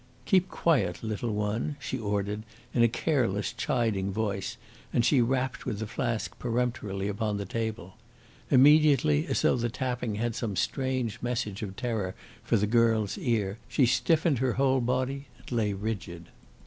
[0.25, 2.41] "Keep quiet, little one!" she ordered
[2.73, 4.57] in a careless, chiding voice,
[4.91, 7.97] and she rapped with the flask peremptorily upon the table.
[8.49, 13.59] Immediately, as though the tapping had some strange message of terror for the girl's ear,
[13.69, 16.29] she stiffened her whole body and lay rigid.